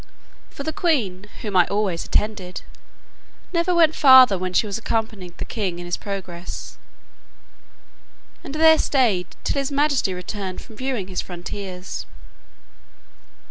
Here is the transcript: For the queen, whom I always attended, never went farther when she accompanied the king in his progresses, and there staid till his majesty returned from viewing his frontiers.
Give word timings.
For 0.49 0.63
the 0.63 0.73
queen, 0.73 1.27
whom 1.43 1.55
I 1.55 1.67
always 1.67 2.05
attended, 2.05 2.63
never 3.53 3.75
went 3.75 3.93
farther 3.93 4.35
when 4.35 4.51
she 4.51 4.67
accompanied 4.67 5.37
the 5.37 5.45
king 5.45 5.77
in 5.77 5.85
his 5.85 5.95
progresses, 5.95 6.79
and 8.43 8.55
there 8.55 8.79
staid 8.79 9.27
till 9.43 9.59
his 9.59 9.71
majesty 9.71 10.15
returned 10.15 10.59
from 10.59 10.75
viewing 10.75 11.07
his 11.07 11.21
frontiers. 11.21 12.07